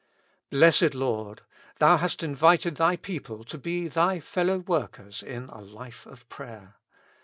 [0.49, 1.43] Blessed Lord!
[1.77, 6.77] Thou hast invited Thy people to be Thy fellow workers in a life of prayer.